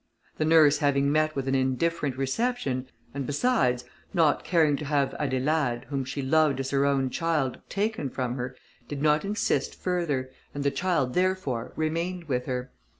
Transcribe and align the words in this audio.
The 0.37 0.45
nurse 0.45 0.79
having 0.79 1.11
met 1.11 1.35
with 1.35 1.47
an 1.47 1.53
indifferent 1.53 2.17
reception, 2.17 2.87
and, 3.13 3.27
besides, 3.27 3.85
not 4.15 4.43
caring 4.43 4.75
to 4.77 4.85
have 4.85 5.13
Adelaide, 5.19 5.85
whom 5.89 6.05
she 6.05 6.23
loved 6.23 6.59
as 6.59 6.71
her 6.71 6.87
own 6.87 7.11
child, 7.11 7.59
taken 7.69 8.09
from 8.09 8.33
her, 8.35 8.55
did 8.87 8.99
not 9.03 9.23
insist 9.23 9.75
further, 9.75 10.31
and 10.55 10.63
the 10.63 10.71
child, 10.71 11.13
therefore, 11.13 11.71
remained 11.75 12.23
with 12.23 12.47
her. 12.47 12.71